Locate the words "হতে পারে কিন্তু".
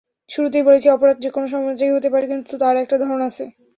1.95-2.53